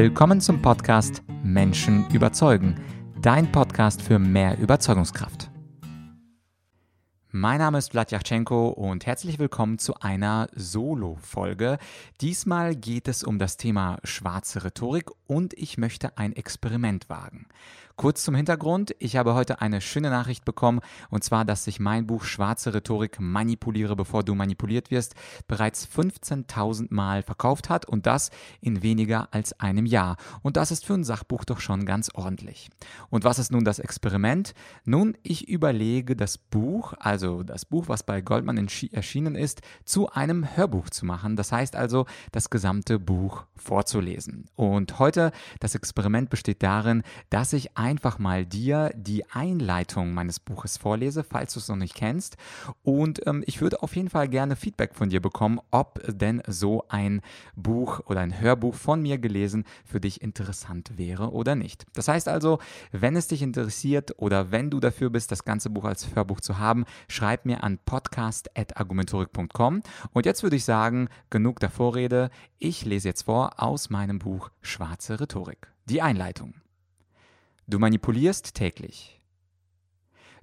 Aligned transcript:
Willkommen 0.00 0.40
zum 0.40 0.62
Podcast 0.62 1.24
Menschen 1.42 2.08
überzeugen, 2.10 2.76
dein 3.20 3.50
Podcast 3.50 4.00
für 4.00 4.20
mehr 4.20 4.56
Überzeugungskraft. 4.56 5.50
Mein 7.32 7.58
Name 7.58 7.78
ist 7.78 7.90
Vladyachenko 7.90 8.68
und 8.68 9.06
herzlich 9.06 9.40
willkommen 9.40 9.80
zu 9.80 9.96
einer 9.96 10.46
Solo-Folge. 10.54 11.78
Diesmal 12.20 12.76
geht 12.76 13.08
es 13.08 13.24
um 13.24 13.40
das 13.40 13.56
Thema 13.56 13.98
schwarze 14.04 14.62
Rhetorik 14.62 15.10
und 15.26 15.52
ich 15.54 15.78
möchte 15.78 16.16
ein 16.16 16.32
Experiment 16.32 17.10
wagen. 17.10 17.48
Kurz 17.98 18.22
zum 18.22 18.36
Hintergrund, 18.36 18.94
ich 19.00 19.16
habe 19.16 19.34
heute 19.34 19.60
eine 19.60 19.80
schöne 19.80 20.08
Nachricht 20.08 20.44
bekommen, 20.44 20.78
und 21.10 21.24
zwar, 21.24 21.44
dass 21.44 21.64
sich 21.64 21.80
mein 21.80 22.06
Buch 22.06 22.22
Schwarze 22.22 22.72
Rhetorik 22.72 23.18
manipuliere, 23.18 23.96
bevor 23.96 24.22
du 24.22 24.36
manipuliert 24.36 24.92
wirst, 24.92 25.16
bereits 25.48 25.84
15.000 25.84 26.94
Mal 26.94 27.24
verkauft 27.24 27.68
hat 27.68 27.86
und 27.86 28.06
das 28.06 28.30
in 28.60 28.84
weniger 28.84 29.26
als 29.32 29.58
einem 29.58 29.84
Jahr. 29.84 30.16
Und 30.42 30.56
das 30.56 30.70
ist 30.70 30.86
für 30.86 30.94
ein 30.94 31.02
Sachbuch 31.02 31.44
doch 31.44 31.58
schon 31.58 31.86
ganz 31.86 32.08
ordentlich. 32.14 32.70
Und 33.10 33.24
was 33.24 33.40
ist 33.40 33.50
nun 33.50 33.64
das 33.64 33.80
Experiment? 33.80 34.54
Nun, 34.84 35.16
ich 35.24 35.48
überlege 35.48 36.14
das 36.14 36.38
Buch, 36.38 36.94
also 37.00 37.42
das 37.42 37.64
Buch, 37.64 37.88
was 37.88 38.04
bei 38.04 38.20
Goldman 38.20 38.68
erschienen 38.92 39.34
ist, 39.34 39.60
zu 39.84 40.08
einem 40.08 40.56
Hörbuch 40.56 40.88
zu 40.90 41.04
machen. 41.04 41.34
Das 41.34 41.50
heißt 41.50 41.74
also, 41.74 42.06
das 42.30 42.48
gesamte 42.48 43.00
Buch 43.00 43.46
vorzulesen. 43.56 44.44
Und 44.54 45.00
heute, 45.00 45.32
das 45.58 45.74
Experiment 45.74 46.30
besteht 46.30 46.62
darin, 46.62 47.02
dass 47.30 47.52
ich 47.52 47.76
ein 47.76 47.87
einfach 47.88 48.18
mal 48.18 48.44
dir 48.44 48.90
die 48.94 49.24
Einleitung 49.30 50.12
meines 50.12 50.40
Buches 50.40 50.76
vorlese, 50.76 51.24
falls 51.24 51.54
du 51.54 51.60
es 51.60 51.68
noch 51.68 51.76
nicht 51.76 51.94
kennst. 51.94 52.36
Und 52.82 53.26
ähm, 53.26 53.42
ich 53.46 53.62
würde 53.62 53.82
auf 53.82 53.96
jeden 53.96 54.10
Fall 54.10 54.28
gerne 54.28 54.56
Feedback 54.56 54.94
von 54.94 55.08
dir 55.08 55.22
bekommen, 55.22 55.58
ob 55.70 56.02
denn 56.06 56.42
so 56.46 56.84
ein 56.90 57.22
Buch 57.56 58.00
oder 58.04 58.20
ein 58.20 58.38
Hörbuch 58.38 58.74
von 58.74 59.00
mir 59.00 59.16
gelesen 59.16 59.64
für 59.86 60.00
dich 60.00 60.20
interessant 60.20 60.98
wäre 60.98 61.32
oder 61.32 61.54
nicht. 61.54 61.86
Das 61.94 62.08
heißt 62.08 62.28
also, 62.28 62.58
wenn 62.92 63.16
es 63.16 63.28
dich 63.28 63.40
interessiert 63.40 64.12
oder 64.18 64.50
wenn 64.50 64.68
du 64.68 64.80
dafür 64.80 65.08
bist, 65.08 65.32
das 65.32 65.44
ganze 65.44 65.70
Buch 65.70 65.84
als 65.84 66.14
Hörbuch 66.14 66.42
zu 66.42 66.58
haben, 66.58 66.84
schreib 67.08 67.46
mir 67.46 67.64
an 67.64 67.78
podcast.argumentorik.com. 67.78 69.82
Und 70.12 70.26
jetzt 70.26 70.42
würde 70.42 70.56
ich 70.56 70.66
sagen, 70.66 71.08
genug 71.30 71.58
der 71.60 71.70
Vorrede. 71.70 72.28
Ich 72.58 72.84
lese 72.84 73.08
jetzt 73.08 73.22
vor 73.22 73.62
aus 73.62 73.88
meinem 73.88 74.18
Buch 74.18 74.50
Schwarze 74.60 75.20
Rhetorik. 75.20 75.68
Die 75.86 76.02
Einleitung. 76.02 76.52
Du 77.70 77.78
manipulierst 77.78 78.54
täglich. 78.54 79.20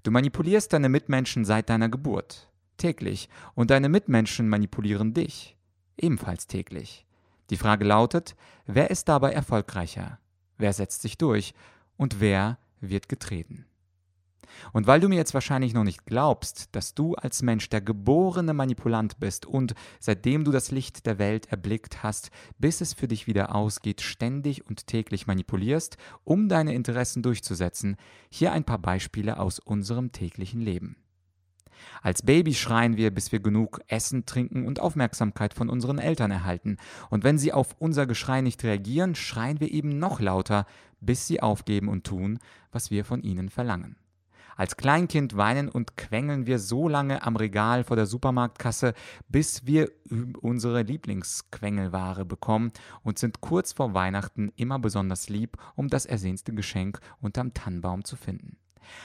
Du 0.03 0.11
manipulierst 0.11 0.71
deine 0.71 0.89
Mitmenschen 0.89 1.43
seit 1.43 1.71
deiner 1.71 1.89
Geburt, 1.89 2.51
täglich, 2.77 3.29
und 3.55 3.71
deine 3.71 3.89
Mitmenschen 3.89 4.47
manipulieren 4.47 5.15
dich, 5.15 5.57
ebenfalls 5.97 6.45
täglich. 6.45 7.07
Die 7.49 7.57
Frage 7.57 7.83
lautet, 7.83 8.35
wer 8.67 8.91
ist 8.91 9.09
dabei 9.09 9.33
erfolgreicher? 9.33 10.19
Wer 10.59 10.71
setzt 10.71 11.01
sich 11.01 11.17
durch? 11.17 11.55
Und 11.97 12.19
wer 12.19 12.59
wird 12.79 13.09
getreten? 13.09 13.65
Und 14.73 14.87
weil 14.87 14.99
du 14.99 15.09
mir 15.09 15.15
jetzt 15.15 15.33
wahrscheinlich 15.33 15.73
noch 15.73 15.83
nicht 15.83 16.05
glaubst, 16.05 16.75
dass 16.75 16.93
du 16.93 17.15
als 17.15 17.41
Mensch 17.41 17.69
der 17.69 17.81
geborene 17.81 18.53
Manipulant 18.53 19.19
bist 19.19 19.45
und 19.45 19.75
seitdem 19.99 20.43
du 20.43 20.51
das 20.51 20.71
Licht 20.71 21.05
der 21.05 21.19
Welt 21.19 21.47
erblickt 21.47 22.03
hast, 22.03 22.31
bis 22.57 22.81
es 22.81 22.93
für 22.93 23.07
dich 23.07 23.27
wieder 23.27 23.55
ausgeht, 23.55 24.01
ständig 24.01 24.65
und 24.67 24.87
täglich 24.87 25.27
manipulierst, 25.27 25.97
um 26.23 26.49
deine 26.49 26.73
Interessen 26.73 27.23
durchzusetzen, 27.23 27.97
hier 28.29 28.51
ein 28.51 28.63
paar 28.63 28.79
Beispiele 28.79 29.39
aus 29.39 29.59
unserem 29.59 30.11
täglichen 30.11 30.61
Leben. 30.61 30.97
Als 32.01 32.21
Baby 32.21 32.53
schreien 32.53 32.97
wir, 32.97 33.11
bis 33.11 33.31
wir 33.31 33.39
genug 33.39 33.81
Essen, 33.87 34.25
Trinken 34.25 34.65
und 34.65 34.79
Aufmerksamkeit 34.79 35.53
von 35.53 35.69
unseren 35.69 35.99
Eltern 35.99 36.31
erhalten. 36.31 36.77
Und 37.09 37.23
wenn 37.23 37.37
sie 37.37 37.53
auf 37.53 37.75
unser 37.79 38.05
Geschrei 38.05 38.41
nicht 38.41 38.63
reagieren, 38.63 39.15
schreien 39.15 39.59
wir 39.59 39.71
eben 39.71 39.99
noch 39.99 40.19
lauter, 40.19 40.65
bis 41.01 41.27
sie 41.27 41.41
aufgeben 41.41 41.87
und 41.87 42.05
tun, 42.05 42.39
was 42.71 42.91
wir 42.91 43.05
von 43.05 43.21
ihnen 43.21 43.49
verlangen. 43.49 43.95
Als 44.55 44.77
Kleinkind 44.77 45.35
weinen 45.35 45.67
und 45.67 45.97
quengeln 45.97 46.45
wir 46.45 46.59
so 46.59 46.87
lange 46.87 47.23
am 47.23 47.35
Regal 47.35 47.83
vor 47.83 47.97
der 47.97 48.05
Supermarktkasse, 48.05 48.93
bis 49.27 49.65
wir 49.65 49.91
unsere 50.41 50.83
Lieblingsquengelware 50.83 52.25
bekommen 52.25 52.71
und 53.03 53.19
sind 53.19 53.41
kurz 53.41 53.73
vor 53.73 53.93
Weihnachten 53.93 54.51
immer 54.55 54.79
besonders 54.79 55.27
lieb, 55.27 55.57
um 55.75 55.89
das 55.89 56.05
ersehnte 56.05 56.53
Geschenk 56.53 56.99
unterm 57.19 57.53
Tannenbaum 57.53 58.05
zu 58.05 58.15
finden. 58.15 58.57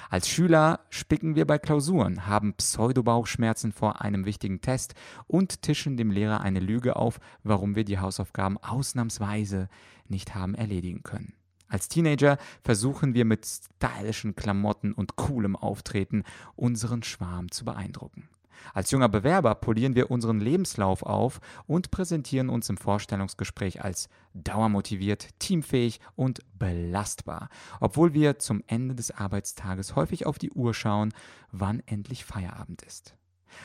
Als 0.09 0.29
Schüler 0.29 0.81
spicken 0.91 1.35
wir 1.37 1.47
bei 1.47 1.59
Klausuren, 1.59 2.27
haben 2.27 2.55
Pseudobauchschmerzen 2.55 3.73
vor 3.73 4.03
einem 4.03 4.27
wichtigen 4.27 4.61
Test 4.61 4.95
und 5.27 5.63
tischen 5.63 5.97
dem 5.97 6.11
Lehrer 6.11 6.43
eine 6.43 6.61
Lüge 6.61 6.97
auf, 6.97 7.19
warum 7.43 7.75
wir 7.77 7.85
die 7.85 7.99
Hausaufgaben 7.99 8.59
ausnahmsweise 8.59 9.69
nicht 10.07 10.35
haben 10.35 10.55
erledigen 10.55 11.03
können. 11.03 11.40
Als 11.71 11.89
Teenager 11.89 12.37
versuchen 12.63 13.15
wir 13.15 13.25
mit 13.25 13.47
stylischen 13.47 14.37
Klamotten 14.37 14.93
und 14.93 15.17
coolem 15.17 15.57
Auftreten 15.57 16.25
unseren 16.57 17.03
Schwarm 17.03 17.51
zu 17.51 17.65
beeindrucken. 17.65 18.29
Als 18.75 18.91
junger 18.91 19.09
Bewerber 19.09 19.55
polieren 19.55 19.95
wir 19.95 20.11
unseren 20.11 20.39
Lebenslauf 20.39 21.03
auf 21.03 21.41
und 21.67 21.91
präsentieren 21.91 22.51
uns 22.51 22.69
im 22.69 22.77
Vorstellungsgespräch 22.77 23.83
als 23.83 24.09
dauermotiviert, 24.35 25.29
teamfähig 25.39 26.01
und 26.15 26.41
belastbar, 26.59 27.49
obwohl 27.81 28.13
wir 28.13 28.39
zum 28.39 28.63
Ende 28.67 28.95
des 28.95 29.13
Arbeitstages 29.13 29.97
häufig 29.97 30.27
auf 30.27 30.39
die 30.39 30.51
Uhr 30.51 30.75
schauen, 30.75 31.15
wann 31.53 31.83
endlich 31.87 32.25
Feierabend 32.25 32.83
ist. 32.83 33.15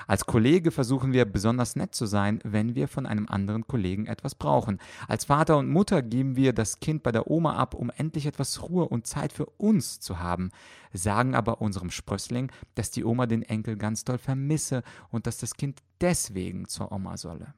Als 0.08 0.26
Kollege 0.26 0.72
versuchen 0.72 1.14
wir 1.14 1.26
besonders 1.26 1.76
nett 1.76 1.96
zu 1.96 2.06
sein, 2.06 2.40
wenn 2.44 2.76
wir 2.76 2.88
von 2.88 3.06
einem 3.06 3.28
anderen 3.28 3.68
Kollegen 3.68 4.06
etwas 4.06 4.36
brauchen. 4.36 4.80
Als 5.08 5.26
Vater 5.26 5.58
und 5.58 5.70
Mutter 5.70 6.02
geben 6.02 6.36
wir 6.36 6.54
das 6.54 6.80
Kind 6.80 7.04
bei 7.04 7.12
der 7.12 7.30
Oma 7.30 7.56
ab, 7.56 7.74
um 7.74 7.90
endlich 7.90 8.26
etwas 8.26 8.62
Ruhe 8.62 8.88
und 8.88 9.08
Zeit 9.08 9.34
für 9.34 9.46
uns 9.46 10.00
zu 10.00 10.20
haben, 10.20 10.52
sagen 10.94 11.36
aber 11.36 11.62
unserem 11.62 11.92
Sprössling, 11.92 12.52
dass 12.76 12.92
die 12.92 13.04
Oma 13.04 13.26
den 13.26 13.44
Enkel 13.44 13.78
ganz 13.78 14.04
doll 14.04 14.18
vermisse 14.18 14.84
und 15.10 15.28
dass 15.28 15.38
das 15.38 15.56
Kind 15.56 15.82
deswegen 16.02 16.68
zur 16.68 16.92
Oma 16.92 17.18
solle. 17.18 17.54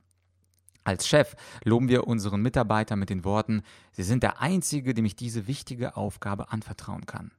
Als 0.84 1.06
Chef 1.06 1.36
loben 1.66 1.90
wir 1.90 2.08
unseren 2.08 2.42
Mitarbeiter 2.42 2.96
mit 2.96 3.10
den 3.10 3.26
Worten, 3.26 3.62
Sie 3.92 4.04
sind 4.04 4.24
der 4.24 4.42
Einzige, 4.42 4.94
dem 4.94 5.04
ich 5.04 5.18
diese 5.18 5.46
wichtige 5.46 5.98
Aufgabe 5.98 6.54
anvertrauen 6.54 7.06
kann. 7.06 7.32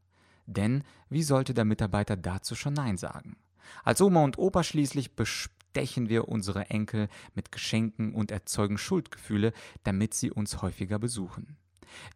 Denn 0.44 0.84
wie 1.08 1.22
sollte 1.22 1.54
der 1.54 1.64
Mitarbeiter 1.64 2.16
dazu 2.16 2.54
schon 2.54 2.74
Nein 2.74 2.98
sagen? 2.98 3.36
Als 3.84 4.00
Oma 4.00 4.24
und 4.24 4.38
Opa 4.38 4.62
schließlich 4.62 5.16
bestechen 5.16 6.08
wir 6.08 6.28
unsere 6.28 6.70
Enkel 6.70 7.08
mit 7.34 7.52
Geschenken 7.52 8.14
und 8.14 8.30
erzeugen 8.30 8.78
Schuldgefühle, 8.78 9.52
damit 9.84 10.14
sie 10.14 10.30
uns 10.30 10.62
häufiger 10.62 10.98
besuchen. 10.98 11.56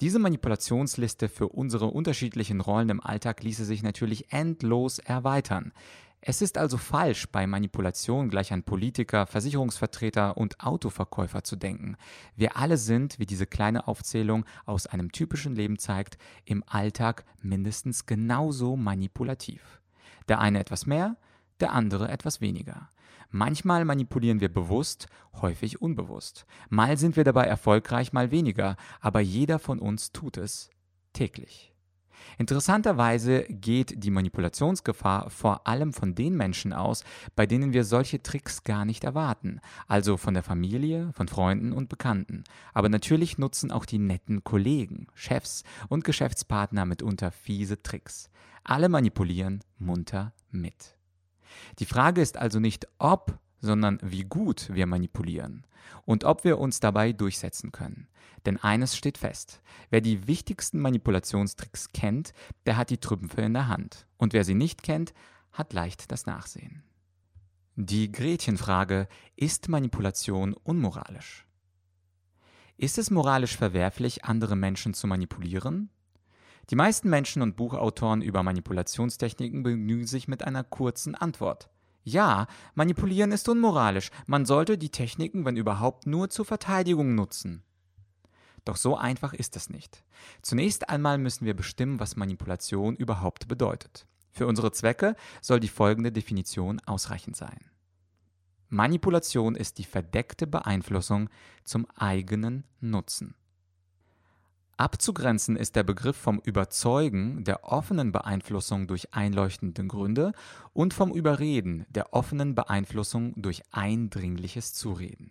Diese 0.01 0.19
Manipulationsliste 0.19 1.29
für 1.29 1.49
unsere 1.49 1.87
unterschiedlichen 1.87 2.61
Rollen 2.61 2.91
im 2.91 3.01
Alltag 3.01 3.43
ließe 3.43 3.65
sich 3.65 3.83
natürlich 3.83 4.33
endlos 4.33 4.99
erweitern. 4.99 5.73
Es 6.25 6.41
ist 6.41 6.57
also 6.57 6.77
falsch, 6.77 7.27
bei 7.33 7.49
Manipulation 7.49 8.29
gleich 8.29 8.53
an 8.53 8.63
Politiker, 8.63 9.27
Versicherungsvertreter 9.27 10.37
und 10.37 10.61
Autoverkäufer 10.61 11.43
zu 11.43 11.57
denken. 11.57 11.97
Wir 12.37 12.57
alle 12.57 12.77
sind, 12.77 13.19
wie 13.19 13.27
diese 13.27 13.45
kleine 13.47 13.89
Aufzählung 13.89 14.45
aus 14.65 14.87
einem 14.87 15.11
typischen 15.11 15.57
Leben 15.57 15.81
zeigt, 15.81 16.19
im 16.45 16.63
Alltag 16.65 17.25
mindestens 17.41 18.07
genauso 18.07 18.77
manipulativ. 18.77 19.81
Der 20.29 20.39
eine 20.39 20.61
etwas 20.61 20.87
mehr, 20.87 21.17
der 21.63 21.73
andere 21.73 22.09
etwas 22.09 22.41
weniger. 22.41 22.91
Manchmal 23.31 23.87
manipulieren 23.87 24.41
wir 24.41 24.53
bewusst, 24.53 25.07
häufig 25.41 25.81
unbewusst. 25.81 26.45
Mal 26.69 26.99
sind 26.99 27.17
wir 27.17 27.25
dabei 27.25 27.45
erfolgreich, 27.45 28.13
mal 28.13 28.31
weniger, 28.31 28.77
aber 29.01 29.21
jeder 29.21 29.59
von 29.59 29.79
uns 29.79 30.13
tut 30.13 30.37
es 30.37 30.69
täglich. 31.15 31.73
Interessanterweise 32.39 33.45
geht 33.45 34.05
die 34.05 34.11
Manipulationsgefahr 34.11 35.31
vor 35.31 35.67
allem 35.67 35.93
von 35.93 36.15
den 36.15 36.37
Menschen 36.37 36.73
aus, 36.73 37.05
bei 37.35 37.47
denen 37.47 37.73
wir 37.73 37.85
solche 37.85 38.23
Tricks 38.23 38.65
gar 38.65 38.85
nicht 38.85 39.05
erwarten, 39.05 39.61
also 39.87 40.17
von 40.17 40.35
der 40.35 40.43
Familie, 40.43 41.13
von 41.15 41.29
Freunden 41.29 41.73
und 41.73 41.89
Bekannten. 41.89 42.45
Aber 42.73 42.89
natürlich 42.89 43.39
nutzen 43.39 43.71
auch 43.71 43.85
die 43.85 43.99
netten 43.99 44.45
Kollegen, 44.45 45.07
Chefs 45.15 45.65
und 45.89 46.05
Geschäftspartner 46.05 46.85
mitunter 46.85 47.31
fiese 47.31 47.83
Tricks. 47.83 48.31
Alle 48.65 48.89
manipulieren 48.89 49.61
munter 49.79 50.33
mit. 50.51 50.97
Die 51.79 51.87
Frage 51.87 52.21
ist 52.21 52.37
also 52.37 52.61
nicht 52.61 52.87
ob, 52.99 53.39
sondern 53.61 53.99
wie 54.03 54.25
gut 54.25 54.69
wir 54.73 54.87
manipulieren 54.87 55.67
und 56.05 56.25
ob 56.25 56.45
wir 56.45 56.59
uns 56.59 56.81
dabei 56.81 57.13
durchsetzen 57.13 57.73
können. 57.73 58.09
Denn 58.45 58.57
eines 58.57 58.97
steht 58.97 59.19
fest, 59.19 59.63
wer 59.91 60.01
die 60.01 60.27
wichtigsten 60.27 60.81
Manipulationstricks 60.81 61.93
kennt, 61.93 62.33
der 62.67 62.77
hat 62.77 62.91
die 62.91 62.99
Trümpfe 62.99 63.41
in 63.43 63.55
der 63.55 63.69
Hand. 63.69 64.07
Und 64.17 64.33
wer 64.33 64.45
sie 64.45 64.55
nicht 64.55 64.83
kennt, 64.83 65.15
hat 65.53 65.73
leicht 65.73 66.11
das 66.11 66.27
Nachsehen. 66.27 66.83
Die 67.77 68.11
Gretchenfrage, 68.11 69.09
ist 69.37 69.69
Manipulation 69.69 70.55
unmoralisch? 70.55 71.47
Ist 72.77 72.99
es 72.99 73.11
moralisch 73.11 73.57
verwerflich, 73.57 74.25
andere 74.25 74.57
Menschen 74.57 74.93
zu 74.93 75.07
manipulieren? 75.07 75.89
Die 76.71 76.77
meisten 76.77 77.11
Menschen 77.11 77.43
und 77.43 77.57
Buchautoren 77.57 78.23
über 78.23 78.43
Manipulationstechniken 78.43 79.63
begnügen 79.63 80.07
sich 80.07 80.29
mit 80.29 80.45
einer 80.45 80.65
kurzen 80.65 81.15
Antwort. 81.15 81.69
Ja, 82.05 82.47
manipulieren 82.75 83.33
ist 83.33 83.49
unmoralisch. 83.49 84.11
Man 84.27 84.45
sollte 84.47 84.79
die 84.79 84.91
Techniken, 84.91 85.45
wenn 85.45 85.57
überhaupt, 85.57 86.07
nur 86.07 86.31
zur 86.31 86.45
Verteidigung 86.45 87.15
nutzen. 87.15 87.63
Doch 88.65 88.77
so 88.77 88.97
einfach 88.97 89.35
ist 89.35 89.57
es 89.57 89.71
nicht. 89.71 90.05
Zunächst 90.41 90.89
einmal 90.89 91.19
müssen 91.19 91.45
wir 91.45 91.55
bestimmen, 91.55 92.01
was 92.01 92.17
Manipulation 92.17 92.97
überhaupt 92.97 93.49
bedeutet. 93.49 94.07
Für 94.31 94.47
unsere 94.47 94.73
Zwecke 94.73 95.15
soll 95.41 95.61
die 95.61 95.69
folgende 95.69 96.13
Definition 96.13 96.81
ausreichend 96.87 97.37
sein. 97.37 97.71
Manipulation 98.69 99.55
ist 99.55 99.79
die 99.79 99.85
verdeckte 99.85 100.47
Beeinflussung 100.47 101.29
zum 101.65 101.87
eigenen 101.91 102.65
Nutzen. 102.81 103.35
Abzugrenzen 104.83 105.55
ist 105.55 105.77
der 105.77 105.85
Begriff 105.85 106.17
vom 106.17 106.41
Überzeugen 106.41 107.45
der 107.45 107.63
offenen 107.63 108.11
Beeinflussung 108.11 108.89
durch 108.89 109.15
einleuchtende 109.15 109.87
Gründe 109.87 110.33
und 110.73 110.93
vom 110.93 111.13
Überreden 111.13 111.87
der 111.89 112.13
offenen 112.13 112.57
Beeinflussung 112.57 113.33
durch 113.41 113.63
eindringliches 113.71 114.75
Zureden. 114.75 115.31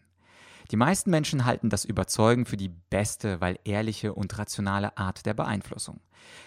Die 0.71 0.77
meisten 0.77 1.09
Menschen 1.09 1.44
halten 1.44 1.69
das 1.69 1.83
Überzeugen 1.83 2.45
für 2.45 2.56
die 2.56 2.69
beste, 2.69 3.42
weil 3.42 3.59
ehrliche 3.65 4.13
und 4.13 4.38
rationale 4.38 4.98
Art 4.98 5.25
der 5.25 5.33
Beeinflussung. 5.33 6.00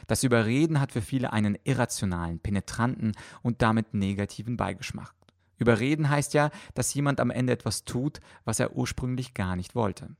Das 0.06 0.24
Überreden 0.24 0.80
hat 0.80 0.92
für 0.92 1.02
viele 1.02 1.30
einen 1.30 1.58
irrationalen, 1.62 2.38
penetranten 2.38 3.12
und 3.42 3.60
damit 3.60 3.92
negativen 3.92 4.56
Beigeschmack. 4.56 5.12
Überreden 5.58 6.08
heißt 6.08 6.32
ja, 6.32 6.48
dass 6.72 6.94
jemand 6.94 7.20
am 7.20 7.30
Ende 7.30 7.52
etwas 7.52 7.84
tut, 7.84 8.20
was 8.46 8.60
er 8.60 8.74
ursprünglich 8.74 9.34
gar 9.34 9.56
nicht 9.56 9.74
wollte. 9.74 10.16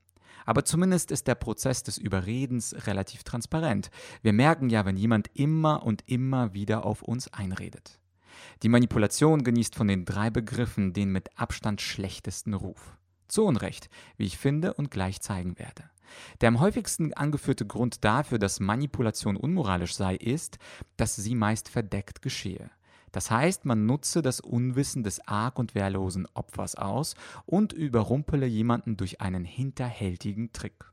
Aber 0.47 0.65
zumindest 0.65 1.11
ist 1.11 1.27
der 1.27 1.35
Prozess 1.35 1.83
des 1.83 1.99
Überredens 1.99 2.75
relativ 2.87 3.25
transparent. 3.25 3.91
Wir 4.23 4.33
merken 4.33 4.69
ja, 4.71 4.85
wenn 4.85 4.97
jemand 4.97 5.31
immer 5.35 5.85
und 5.85 6.03
immer 6.07 6.55
wieder 6.55 6.85
auf 6.85 7.03
uns 7.03 7.33
einredet. 7.33 7.99
Die 8.63 8.69
Manipulation 8.69 9.45
genießt 9.45 9.75
von 9.75 9.89
den 9.89 10.05
drei 10.05 10.31
Begriffen 10.31 10.93
den 10.93 11.11
mit 11.11 11.39
Abstand 11.39 11.81
schlechtesten 11.81 12.55
Ruf. 12.55 12.97
Zu 13.29 13.45
Unrecht, 13.45 13.89
wie 14.17 14.27
ich 14.27 14.39
finde 14.39 14.75
und 14.75 14.91
gleich 14.91 15.21
zeigen 15.21 15.59
werde. 15.59 15.85
Der 16.41 16.49
am 16.49 16.61
häufigsten 16.61 17.13
angeführte 17.15 17.67
Grund 17.67 18.05
dafür, 18.05 18.39
dass 18.39 18.61
Manipulation 18.61 19.37
unmoralisch 19.37 19.95
sei, 19.95 20.15
ist, 20.15 20.59
dass 20.97 21.17
sie 21.17 21.35
meist 21.35 21.69
verdeckt 21.69 22.23
geschehe. 22.23 22.71
Das 23.15 23.31
heißt, 23.31 23.65
man 23.65 23.87
nutze 23.87 24.23
das 24.23 24.41
Unwissen 24.41 25.05
des 25.05 25.25
arg 25.29 25.61
und 25.61 25.77
wehrlosen 25.77 26.27
Opfers 26.35 26.75
aus 26.75 27.15
und 27.47 27.73
überrumpele 27.73 28.45
jemanden 28.45 28.97
durch 28.97 29.21
einen 29.21 29.45
hinterhältigen 29.45 30.53
Trick. 30.53 30.91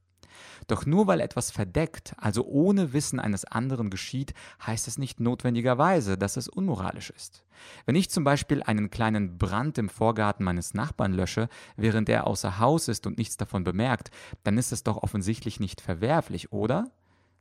Doch 0.67 0.85
nur 0.85 1.07
weil 1.07 1.19
etwas 1.19 1.49
verdeckt, 1.49 2.13
also 2.17 2.45
ohne 2.45 2.93
Wissen 2.93 3.19
eines 3.19 3.43
anderen 3.43 3.89
geschieht, 3.89 4.35
heißt 4.63 4.87
es 4.87 4.99
nicht 4.99 5.19
notwendigerweise, 5.19 6.15
dass 6.15 6.37
es 6.37 6.47
unmoralisch 6.47 7.09
ist. 7.09 7.43
Wenn 7.87 7.95
ich 7.95 8.11
zum 8.11 8.23
Beispiel 8.23 8.61
einen 8.61 8.91
kleinen 8.91 9.39
Brand 9.39 9.79
im 9.79 9.89
Vorgarten 9.89 10.43
meines 10.43 10.75
Nachbarn 10.75 11.13
lösche, 11.13 11.49
während 11.75 12.07
er 12.07 12.27
außer 12.27 12.59
Haus 12.59 12.87
ist 12.87 13.07
und 13.07 13.17
nichts 13.17 13.37
davon 13.37 13.63
bemerkt, 13.63 14.11
dann 14.43 14.59
ist 14.59 14.71
es 14.71 14.83
doch 14.83 14.97
offensichtlich 14.97 15.59
nicht 15.59 15.81
verwerflich, 15.81 16.51
oder? 16.51 16.91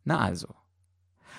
Na 0.04 0.20
also. 0.20 0.48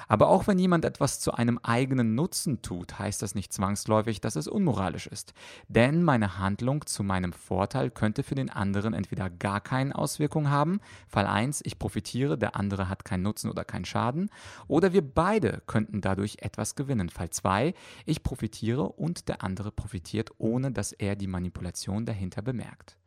Aber 0.08 0.30
auch 0.30 0.48
wenn 0.48 0.60
jemand 0.60 0.86
etwas 0.86 1.20
zu 1.20 1.34
einem 1.34 1.60
eigenen 1.64 2.16
Nutzen 2.16 2.62
tut, 2.62 3.00
heißt 3.00 3.22
das 3.22 3.36
nicht 3.36 3.54
zwangsläufig, 3.54 4.22
dass 4.22 4.36
es 4.36 4.48
unmoralisch 4.48 5.08
ist. 5.08 5.34
Denn 5.68 6.04
meine 6.04 6.38
Handlung 6.38 6.86
zu 6.86 7.04
meinem 7.04 7.34
Vorteil 7.34 7.90
könnte 7.90 8.24
für 8.24 8.36
den 8.36 8.50
anderen 8.50 8.94
entweder 8.94 9.30
gar 9.30 9.62
keine 9.62 9.96
Auswirkung 9.96 10.50
haben, 10.50 10.80
Fall 11.08 11.26
1, 11.26 11.62
ich 11.64 11.80
profitiere, 11.80 12.38
der 12.38 12.56
andere 12.56 12.90
hat 12.90 13.06
keinen 13.06 13.24
Nutzen 13.24 13.50
oder 13.50 13.64
keinen 13.64 13.86
Schaden, 13.86 14.30
oder 14.68 14.94
wir 14.94 15.02
beide 15.02 15.62
könnten 15.68 16.02
dadurch 16.02 16.38
etwas 16.40 16.76
gewinnen, 16.76 17.10
Fall 17.10 17.30
2, 17.30 17.74
ich 18.06 18.24
profitiere 18.24 18.84
und 18.84 19.28
der 19.28 19.44
andere 19.44 19.72
profitiert, 19.72 20.32
ohne 20.38 20.72
dass 20.72 20.92
er 20.92 21.16
die 21.16 21.28
Manipulation 21.28 22.06
dahinter 22.06 22.42
bemerkt. 22.42 22.98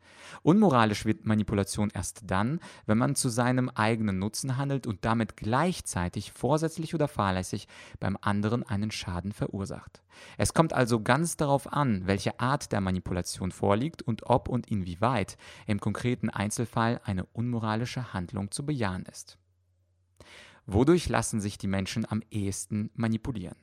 Unmoralisch 0.42 1.04
wird 1.04 1.24
Manipulation 1.24 1.90
erst 1.92 2.22
dann, 2.26 2.60
wenn 2.86 2.98
man 2.98 3.14
zu 3.14 3.28
seinem 3.28 3.68
eigenen 3.68 4.18
Nutzen 4.18 4.56
handelt 4.56 4.86
und 4.86 5.04
damit 5.04 5.36
gleichzeitig 5.36 6.32
vorsätzlich 6.32 6.94
oder 6.94 7.08
fahrlässig 7.08 7.68
beim 8.00 8.18
anderen 8.20 8.62
einen 8.62 8.90
Schaden 8.90 9.32
verursacht. 9.32 10.02
Es 10.38 10.54
kommt 10.54 10.72
also 10.72 11.00
ganz 11.02 11.36
darauf 11.36 11.72
an, 11.72 12.06
welche 12.06 12.40
Art 12.40 12.72
der 12.72 12.80
Manipulation 12.80 13.52
vorliegt 13.52 14.02
und 14.02 14.26
ob 14.26 14.48
und 14.48 14.70
inwieweit 14.70 15.36
im 15.66 15.80
konkreten 15.80 16.30
Einzelfall 16.30 17.00
eine 17.04 17.24
unmoralische 17.26 18.12
Handlung 18.12 18.50
zu 18.50 18.64
bejahen 18.64 19.04
ist. 19.06 19.38
Wodurch 20.66 21.08
lassen 21.08 21.40
sich 21.40 21.58
die 21.58 21.66
Menschen 21.66 22.10
am 22.10 22.22
ehesten 22.30 22.90
manipulieren? 22.94 23.56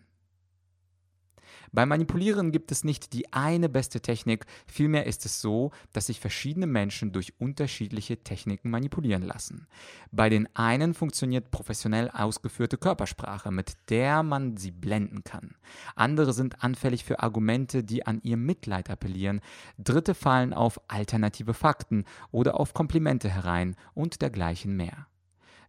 Beim 1.71 1.89
Manipulieren 1.89 2.51
gibt 2.51 2.71
es 2.71 2.83
nicht 2.83 3.13
die 3.13 3.31
eine 3.33 3.69
beste 3.69 4.01
Technik, 4.01 4.45
vielmehr 4.67 5.05
ist 5.05 5.25
es 5.25 5.41
so, 5.41 5.71
dass 5.93 6.07
sich 6.07 6.19
verschiedene 6.19 6.67
Menschen 6.67 7.11
durch 7.11 7.33
unterschiedliche 7.39 8.23
Techniken 8.23 8.69
manipulieren 8.69 9.23
lassen. 9.23 9.67
Bei 10.11 10.29
den 10.29 10.47
einen 10.55 10.93
funktioniert 10.93 11.51
professionell 11.51 12.09
ausgeführte 12.09 12.77
Körpersprache, 12.77 13.51
mit 13.51 13.73
der 13.89 14.23
man 14.23 14.57
sie 14.57 14.71
blenden 14.71 15.23
kann. 15.23 15.55
Andere 15.95 16.33
sind 16.33 16.63
anfällig 16.63 17.05
für 17.05 17.19
Argumente, 17.19 17.83
die 17.83 18.05
an 18.05 18.19
ihr 18.23 18.37
Mitleid 18.37 18.89
appellieren. 18.89 19.41
Dritte 19.77 20.13
fallen 20.13 20.53
auf 20.53 20.79
alternative 20.87 21.53
Fakten 21.53 22.05
oder 22.31 22.59
auf 22.59 22.73
Komplimente 22.73 23.29
herein 23.29 23.75
und 23.93 24.21
dergleichen 24.21 24.75
mehr. 24.75 25.07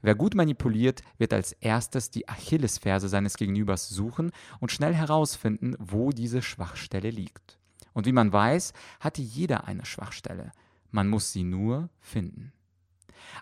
Wer 0.03 0.17
gut 0.17 0.35
manipuliert, 0.35 1.03
wird 1.17 1.33
als 1.33 1.53
erstes 1.53 2.11
die 2.11 2.29
Achillesferse 2.29 3.09
seines 3.09 3.37
Gegenübers 3.37 3.89
suchen 3.89 4.33
und 4.59 4.73
schnell 4.73 4.95
herausfinden, 4.95 5.77
wo 5.79 6.11
diese 6.11 6.43
Schwachstelle 6.43 7.11
liegt. 7.11 7.59
Und 7.93 8.07
wie 8.07 8.13
man 8.13 8.33
weiß, 8.33 8.73
hat 9.01 9.19
jeder 9.19 9.67
eine 9.67 9.85
Schwachstelle. 9.85 10.51
Man 10.91 11.09
muss 11.09 11.33
sie 11.33 11.45
nur 11.45 11.89
finden. 12.01 12.53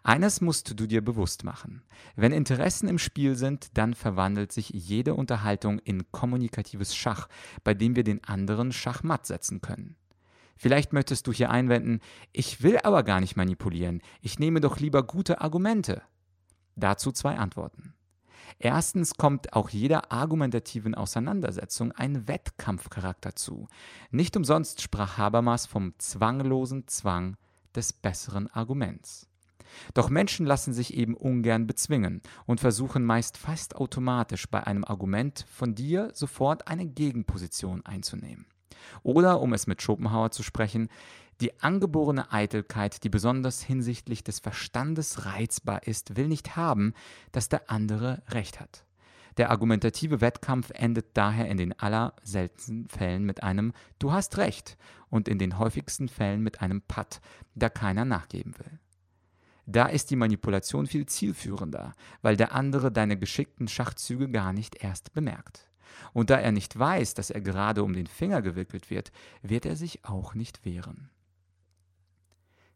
Eines 0.02 0.40
musst 0.40 0.78
du 0.78 0.86
dir 0.86 1.02
bewusst 1.02 1.44
machen. 1.44 1.82
Wenn 2.14 2.32
Interessen 2.32 2.88
im 2.88 2.98
Spiel 2.98 3.36
sind, 3.36 3.76
dann 3.78 3.94
verwandelt 3.94 4.52
sich 4.52 4.68
jede 4.70 5.14
Unterhaltung 5.14 5.78
in 5.78 6.10
kommunikatives 6.12 6.94
Schach, 6.94 7.28
bei 7.64 7.74
dem 7.74 7.96
wir 7.96 8.04
den 8.04 8.22
anderen 8.24 8.72
schachmatt 8.72 9.26
setzen 9.26 9.62
können. 9.62 9.96
Vielleicht 10.56 10.92
möchtest 10.92 11.26
du 11.26 11.32
hier 11.32 11.50
einwenden, 11.50 12.00
ich 12.32 12.62
will 12.62 12.78
aber 12.82 13.02
gar 13.02 13.20
nicht 13.20 13.36
manipulieren, 13.36 14.02
ich 14.20 14.38
nehme 14.38 14.60
doch 14.60 14.78
lieber 14.78 15.02
gute 15.02 15.40
Argumente. 15.40 16.02
Dazu 16.76 17.12
zwei 17.12 17.36
Antworten. 17.36 17.94
Erstens 18.58 19.14
kommt 19.14 19.54
auch 19.54 19.70
jeder 19.70 20.12
argumentativen 20.12 20.94
Auseinandersetzung 20.94 21.92
ein 21.92 22.28
Wettkampfcharakter 22.28 23.34
zu. 23.34 23.68
Nicht 24.10 24.36
umsonst 24.36 24.82
sprach 24.82 25.16
Habermas 25.16 25.66
vom 25.66 25.94
zwanglosen 25.98 26.86
Zwang 26.86 27.36
des 27.74 27.92
besseren 27.92 28.48
Arguments. 28.48 29.28
Doch 29.94 30.10
Menschen 30.10 30.46
lassen 30.46 30.72
sich 30.72 30.94
eben 30.94 31.14
ungern 31.14 31.66
bezwingen 31.66 32.22
und 32.44 32.60
versuchen 32.60 33.04
meist 33.04 33.38
fast 33.38 33.76
automatisch 33.76 34.48
bei 34.50 34.66
einem 34.66 34.84
Argument 34.84 35.46
von 35.48 35.74
dir 35.74 36.10
sofort 36.12 36.68
eine 36.68 36.86
Gegenposition 36.86 37.84
einzunehmen. 37.86 38.46
Oder, 39.02 39.40
um 39.40 39.52
es 39.52 39.66
mit 39.66 39.82
Schopenhauer 39.82 40.30
zu 40.30 40.42
sprechen, 40.42 40.88
die 41.40 41.62
angeborene 41.62 42.32
Eitelkeit, 42.32 43.02
die 43.02 43.08
besonders 43.08 43.62
hinsichtlich 43.62 44.22
des 44.22 44.40
Verstandes 44.40 45.24
reizbar 45.24 45.86
ist, 45.86 46.16
will 46.16 46.28
nicht 46.28 46.56
haben, 46.56 46.92
dass 47.32 47.48
der 47.48 47.70
andere 47.70 48.22
recht 48.28 48.60
hat. 48.60 48.84
Der 49.36 49.50
argumentative 49.50 50.20
Wettkampf 50.20 50.70
endet 50.74 51.16
daher 51.16 51.48
in 51.48 51.56
den 51.56 51.78
allerseltensten 51.78 52.88
Fällen 52.88 53.24
mit 53.24 53.42
einem 53.42 53.72
Du 53.98 54.12
hast 54.12 54.36
recht 54.36 54.76
und 55.08 55.28
in 55.28 55.38
den 55.38 55.58
häufigsten 55.58 56.08
Fällen 56.08 56.42
mit 56.42 56.60
einem 56.60 56.82
Patt, 56.82 57.20
da 57.54 57.68
keiner 57.68 58.04
nachgeben 58.04 58.58
will. 58.58 58.78
Da 59.66 59.86
ist 59.86 60.10
die 60.10 60.16
Manipulation 60.16 60.86
viel 60.86 61.06
zielführender, 61.06 61.92
weil 62.22 62.36
der 62.36 62.52
andere 62.54 62.90
deine 62.90 63.16
geschickten 63.16 63.68
Schachzüge 63.68 64.28
gar 64.28 64.52
nicht 64.52 64.82
erst 64.82 65.12
bemerkt. 65.12 65.69
Und 66.12 66.30
da 66.30 66.36
er 66.36 66.52
nicht 66.52 66.78
weiß, 66.78 67.14
dass 67.14 67.30
er 67.30 67.40
gerade 67.40 67.82
um 67.82 67.92
den 67.92 68.06
Finger 68.06 68.42
gewickelt 68.42 68.90
wird, 68.90 69.12
wird 69.42 69.66
er 69.66 69.76
sich 69.76 70.04
auch 70.04 70.34
nicht 70.34 70.64
wehren. 70.64 71.10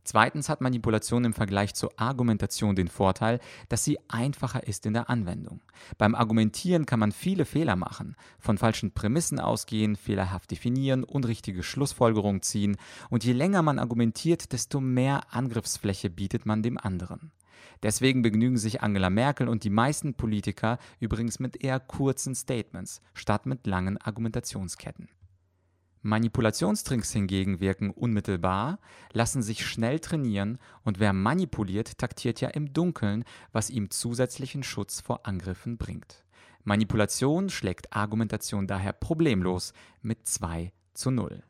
Zweitens 0.04 0.50
hat 0.50 0.60
Manipulation 0.60 1.24
im 1.24 1.32
Vergleich 1.32 1.74
zur 1.74 1.98
Argumentation 1.98 2.76
den 2.76 2.88
Vorteil, 2.88 3.40
dass 3.70 3.84
sie 3.84 3.98
einfacher 4.08 4.66
ist 4.68 4.84
in 4.84 4.92
der 4.92 5.08
Anwendung. 5.08 5.62
Beim 5.96 6.14
Argumentieren 6.14 6.84
kann 6.84 7.00
man 7.00 7.10
viele 7.10 7.46
Fehler 7.46 7.74
machen, 7.74 8.14
von 8.38 8.58
falschen 8.58 8.92
Prämissen 8.92 9.40
ausgehen, 9.40 9.96
fehlerhaft 9.96 10.50
definieren, 10.50 11.04
unrichtige 11.04 11.62
Schlussfolgerungen 11.62 12.42
ziehen 12.42 12.76
und 13.08 13.24
je 13.24 13.32
länger 13.32 13.62
man 13.62 13.78
argumentiert, 13.78 14.52
desto 14.52 14.78
mehr 14.78 15.32
Angriffsfläche 15.32 16.10
bietet 16.10 16.44
man 16.44 16.62
dem 16.62 16.76
anderen. 16.76 17.32
Deswegen 17.82 18.22
begnügen 18.22 18.56
sich 18.56 18.82
Angela 18.82 19.10
Merkel 19.10 19.48
und 19.48 19.64
die 19.64 19.70
meisten 19.70 20.14
Politiker 20.14 20.78
übrigens 21.00 21.38
mit 21.38 21.62
eher 21.62 21.80
kurzen 21.80 22.34
Statements 22.34 23.00
statt 23.14 23.46
mit 23.46 23.66
langen 23.66 23.98
Argumentationsketten. 23.98 25.08
Manipulationstricks 26.02 27.12
hingegen 27.12 27.60
wirken 27.60 27.90
unmittelbar, 27.90 28.78
lassen 29.12 29.42
sich 29.42 29.64
schnell 29.66 30.00
trainieren 30.00 30.58
und 30.82 31.00
wer 31.00 31.14
manipuliert, 31.14 31.96
taktiert 31.96 32.42
ja 32.42 32.50
im 32.50 32.74
Dunkeln, 32.74 33.24
was 33.52 33.70
ihm 33.70 33.90
zusätzlichen 33.90 34.62
Schutz 34.62 35.00
vor 35.00 35.26
Angriffen 35.26 35.78
bringt. 35.78 36.24
Manipulation 36.62 37.48
schlägt 37.48 37.94
Argumentation 37.94 38.66
daher 38.66 38.92
problemlos 38.92 39.72
mit 40.02 40.26
2 40.26 40.72
zu 40.92 41.10
0. 41.10 41.42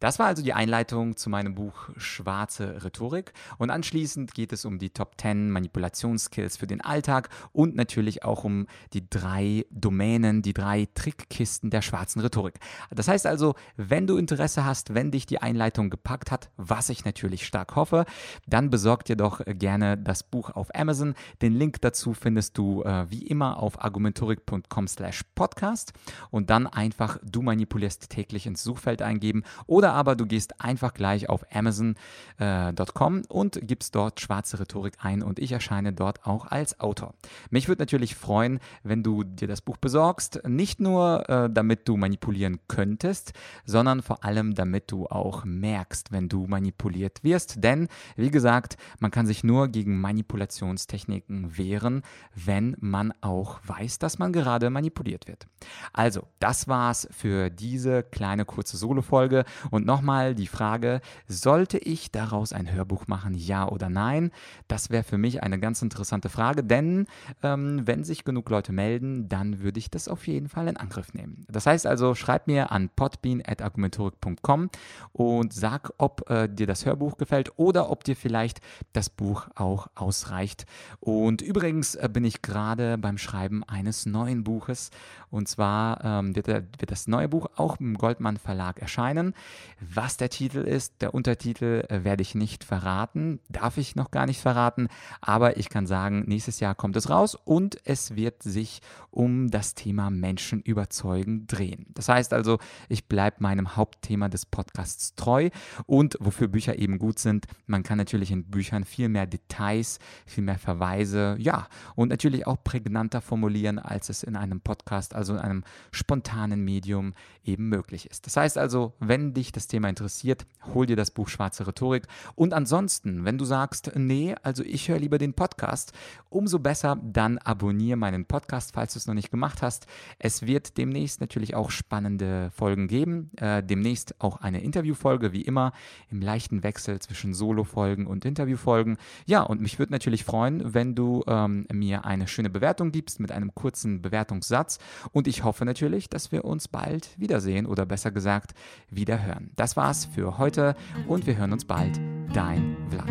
Das 0.00 0.18
war 0.18 0.26
also 0.26 0.42
die 0.42 0.52
Einleitung 0.52 1.16
zu 1.16 1.28
meinem 1.28 1.54
Buch 1.54 1.88
Schwarze 1.96 2.84
Rhetorik 2.84 3.32
und 3.58 3.70
anschließend 3.70 4.32
geht 4.32 4.52
es 4.52 4.64
um 4.64 4.78
die 4.78 4.90
Top 4.90 5.20
10 5.20 5.50
Manipulationsskills 5.50 6.56
für 6.56 6.68
den 6.68 6.80
Alltag 6.80 7.30
und 7.52 7.74
natürlich 7.74 8.22
auch 8.22 8.44
um 8.44 8.66
die 8.92 9.08
drei 9.08 9.66
Domänen, 9.70 10.42
die 10.42 10.54
drei 10.54 10.88
Trickkisten 10.94 11.70
der 11.70 11.82
schwarzen 11.82 12.20
Rhetorik. 12.20 12.60
Das 12.90 13.08
heißt 13.08 13.26
also, 13.26 13.54
wenn 13.76 14.06
du 14.06 14.16
Interesse 14.16 14.64
hast, 14.64 14.94
wenn 14.94 15.10
dich 15.10 15.26
die 15.26 15.42
Einleitung 15.42 15.90
gepackt 15.90 16.30
hat, 16.30 16.50
was 16.56 16.88
ich 16.90 17.04
natürlich 17.04 17.44
stark 17.46 17.74
hoffe, 17.74 18.04
dann 18.46 18.70
besorg 18.70 19.04
dir 19.04 19.16
doch 19.16 19.40
gerne 19.44 19.98
das 19.98 20.22
Buch 20.22 20.50
auf 20.50 20.72
Amazon. 20.74 21.14
Den 21.42 21.54
Link 21.54 21.80
dazu 21.80 22.14
findest 22.14 22.56
du 22.56 22.82
äh, 22.82 23.10
wie 23.10 23.26
immer 23.26 23.60
auf 23.60 23.82
argumentorik.com 23.82 24.86
slash 24.86 25.24
podcast 25.34 25.92
und 26.30 26.50
dann 26.50 26.66
einfach 26.66 27.18
du 27.22 27.42
manipulierst 27.42 28.10
täglich 28.10 28.46
ins 28.46 28.62
Suchfeld 28.62 29.02
eingeben 29.02 29.42
oder 29.66 29.87
oder 29.88 29.94
aber 29.94 30.16
du 30.16 30.26
gehst 30.26 30.60
einfach 30.60 30.92
gleich 30.92 31.30
auf 31.30 31.46
amazon.com 31.50 31.96
äh, 32.38 33.22
und 33.28 33.58
gibst 33.62 33.94
dort 33.94 34.20
schwarze 34.20 34.60
Rhetorik 34.60 34.94
ein 35.00 35.22
und 35.22 35.38
ich 35.38 35.52
erscheine 35.52 35.94
dort 35.94 36.26
auch 36.26 36.46
als 36.46 36.78
Autor. 36.78 37.14
Mich 37.50 37.68
würde 37.68 37.80
natürlich 37.82 38.14
freuen, 38.14 38.60
wenn 38.82 39.02
du 39.02 39.24
dir 39.24 39.48
das 39.48 39.62
Buch 39.62 39.78
besorgst, 39.78 40.46
nicht 40.46 40.78
nur 40.78 41.28
äh, 41.30 41.48
damit 41.50 41.88
du 41.88 41.96
manipulieren 41.96 42.58
könntest, 42.68 43.32
sondern 43.64 44.02
vor 44.02 44.24
allem 44.24 44.54
damit 44.54 44.92
du 44.92 45.06
auch 45.06 45.46
merkst, 45.46 46.12
wenn 46.12 46.28
du 46.28 46.46
manipuliert 46.46 47.24
wirst. 47.24 47.64
Denn, 47.64 47.88
wie 48.16 48.30
gesagt, 48.30 48.76
man 49.00 49.10
kann 49.10 49.26
sich 49.26 49.42
nur 49.42 49.68
gegen 49.68 50.00
Manipulationstechniken 50.00 51.56
wehren, 51.56 52.02
wenn 52.34 52.76
man 52.80 53.14
auch 53.22 53.60
weiß, 53.64 53.98
dass 53.98 54.18
man 54.18 54.34
gerade 54.34 54.68
manipuliert 54.68 55.28
wird. 55.28 55.46
Also, 55.94 56.26
das 56.40 56.68
war's 56.68 57.08
für 57.10 57.48
diese 57.48 58.02
kleine 58.02 58.44
kurze 58.44 58.76
Solo-Folge 58.76 59.44
und 59.70 59.77
und 59.78 59.86
nochmal 59.86 60.34
die 60.34 60.48
Frage, 60.48 61.00
sollte 61.28 61.78
ich 61.78 62.10
daraus 62.10 62.52
ein 62.52 62.72
Hörbuch 62.72 63.06
machen, 63.06 63.34
ja 63.34 63.68
oder 63.68 63.88
nein? 63.88 64.32
Das 64.66 64.90
wäre 64.90 65.04
für 65.04 65.18
mich 65.18 65.44
eine 65.44 65.60
ganz 65.60 65.82
interessante 65.82 66.28
Frage, 66.28 66.64
denn 66.64 67.06
ähm, 67.44 67.86
wenn 67.86 68.02
sich 68.02 68.24
genug 68.24 68.50
Leute 68.50 68.72
melden, 68.72 69.28
dann 69.28 69.60
würde 69.60 69.78
ich 69.78 69.88
das 69.88 70.08
auf 70.08 70.26
jeden 70.26 70.48
Fall 70.48 70.66
in 70.66 70.76
Angriff 70.76 71.14
nehmen. 71.14 71.46
Das 71.48 71.66
heißt 71.66 71.86
also, 71.86 72.16
schreib 72.16 72.48
mir 72.48 72.72
an 72.72 72.88
podbean.argumentorik.com 72.88 74.70
und 75.12 75.52
sag, 75.52 75.92
ob 75.96 76.28
äh, 76.28 76.48
dir 76.48 76.66
das 76.66 76.84
Hörbuch 76.84 77.16
gefällt 77.16 77.52
oder 77.56 77.88
ob 77.88 78.02
dir 78.02 78.16
vielleicht 78.16 78.60
das 78.94 79.08
Buch 79.08 79.46
auch 79.54 79.86
ausreicht. 79.94 80.66
Und 80.98 81.40
übrigens 81.40 81.94
äh, 81.94 82.08
bin 82.12 82.24
ich 82.24 82.42
gerade 82.42 82.98
beim 82.98 83.16
Schreiben 83.16 83.62
eines 83.62 84.06
neuen 84.06 84.42
Buches 84.42 84.90
und 85.30 85.46
zwar 85.46 86.04
ähm, 86.04 86.34
wird, 86.34 86.48
wird 86.48 86.90
das 86.90 87.06
neue 87.06 87.28
Buch 87.28 87.46
auch 87.54 87.78
im 87.78 87.96
Goldmann 87.96 88.38
Verlag 88.38 88.80
erscheinen. 88.80 89.34
Was 89.80 90.16
der 90.16 90.30
Titel 90.30 90.58
ist, 90.58 91.00
der 91.00 91.14
Untertitel 91.14 91.84
äh, 91.88 92.04
werde 92.04 92.22
ich 92.22 92.34
nicht 92.34 92.64
verraten, 92.64 93.40
darf 93.48 93.78
ich 93.78 93.96
noch 93.96 94.10
gar 94.10 94.26
nicht 94.26 94.40
verraten, 94.40 94.88
aber 95.20 95.56
ich 95.56 95.68
kann 95.68 95.86
sagen, 95.86 96.24
nächstes 96.26 96.60
Jahr 96.60 96.74
kommt 96.74 96.96
es 96.96 97.10
raus 97.10 97.34
und 97.34 97.78
es 97.84 98.16
wird 98.16 98.42
sich 98.42 98.80
um 99.10 99.50
das 99.50 99.74
Thema 99.74 100.10
Menschen 100.10 100.60
überzeugen 100.60 101.46
drehen. 101.46 101.86
Das 101.94 102.08
heißt 102.08 102.32
also, 102.32 102.58
ich 102.88 103.06
bleibe 103.06 103.36
meinem 103.40 103.76
Hauptthema 103.76 104.28
des 104.28 104.46
Podcasts 104.46 105.14
treu 105.14 105.50
und 105.86 106.16
wofür 106.20 106.48
Bücher 106.48 106.78
eben 106.78 106.98
gut 106.98 107.18
sind, 107.18 107.46
man 107.66 107.82
kann 107.82 107.98
natürlich 107.98 108.30
in 108.30 108.44
Büchern 108.44 108.84
viel 108.84 109.08
mehr 109.08 109.26
Details, 109.26 109.98
viel 110.26 110.44
mehr 110.44 110.58
Verweise, 110.58 111.36
ja, 111.38 111.68
und 111.94 112.08
natürlich 112.08 112.46
auch 112.46 112.62
prägnanter 112.62 113.20
formulieren, 113.20 113.78
als 113.78 114.08
es 114.08 114.22
in 114.22 114.36
einem 114.36 114.60
Podcast, 114.60 115.14
also 115.14 115.34
in 115.34 115.40
einem 115.40 115.64
spontanen 115.90 116.64
Medium 116.64 117.14
eben 117.44 117.68
möglich 117.68 118.10
ist. 118.10 118.26
Das 118.26 118.36
heißt 118.36 118.58
also, 118.58 118.92
wenn 119.00 119.34
dich 119.34 119.52
das 119.58 119.66
Thema 119.66 119.88
interessiert, 119.88 120.46
hol 120.72 120.86
dir 120.86 120.96
das 120.96 121.10
Buch 121.10 121.28
Schwarze 121.28 121.66
Rhetorik. 121.66 122.04
Und 122.36 122.54
ansonsten, 122.54 123.24
wenn 123.24 123.38
du 123.38 123.44
sagst, 123.44 123.90
nee, 123.96 124.34
also 124.42 124.62
ich 124.62 124.88
höre 124.88 124.98
lieber 124.98 125.18
den 125.18 125.34
Podcast, 125.34 125.92
umso 126.30 126.58
besser, 126.60 126.96
dann 127.02 127.38
abonniere 127.38 127.96
meinen 127.96 128.24
Podcast, 128.24 128.72
falls 128.74 128.92
du 128.92 128.98
es 128.98 129.06
noch 129.06 129.14
nicht 129.14 129.30
gemacht 129.30 129.62
hast. 129.62 129.86
Es 130.18 130.46
wird 130.46 130.78
demnächst 130.78 131.20
natürlich 131.20 131.54
auch 131.54 131.70
spannende 131.70 132.50
Folgen 132.54 132.86
geben. 132.86 133.30
Äh, 133.36 133.62
demnächst 133.62 134.20
auch 134.20 134.40
eine 134.40 134.62
Interviewfolge, 134.62 135.32
wie 135.32 135.42
immer, 135.42 135.72
im 136.10 136.20
leichten 136.20 136.62
Wechsel 136.62 137.00
zwischen 137.00 137.34
Solo-Folgen 137.34 138.06
und 138.06 138.24
Interviewfolgen. 138.24 138.96
Ja, 139.26 139.42
und 139.42 139.60
mich 139.60 139.78
würde 139.78 139.92
natürlich 139.92 140.24
freuen, 140.24 140.74
wenn 140.74 140.94
du 140.94 141.24
ähm, 141.26 141.66
mir 141.72 142.04
eine 142.04 142.28
schöne 142.28 142.50
Bewertung 142.50 142.92
gibst 142.92 143.18
mit 143.18 143.32
einem 143.32 143.54
kurzen 143.54 144.02
Bewertungssatz. 144.02 144.78
Und 145.10 145.26
ich 145.26 145.42
hoffe 145.42 145.64
natürlich, 145.64 146.08
dass 146.08 146.30
wir 146.30 146.44
uns 146.44 146.68
bald 146.68 147.18
wiedersehen 147.18 147.66
oder 147.66 147.86
besser 147.86 148.10
gesagt 148.10 148.54
wieder 148.90 149.22
hören. 149.22 149.47
Das 149.56 149.76
war's 149.76 150.04
für 150.04 150.38
heute 150.38 150.74
und 151.06 151.26
wir 151.26 151.36
hören 151.36 151.52
uns 151.52 151.64
bald. 151.64 151.98
Dein 152.32 152.76
Vlad. 152.90 153.08